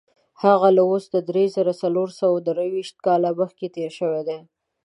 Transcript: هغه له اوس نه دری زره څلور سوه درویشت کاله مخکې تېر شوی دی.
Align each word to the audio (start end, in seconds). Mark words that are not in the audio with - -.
هغه 0.43 0.69
له 0.75 0.81
اوس 0.89 1.05
نه 1.13 1.19
دری 1.29 1.45
زره 1.55 1.73
څلور 1.81 2.07
سوه 2.19 2.37
درویشت 2.47 2.95
کاله 3.05 3.29
مخکې 3.41 3.67
تېر 3.75 3.91
شوی 3.99 4.21
دی. 4.27 4.39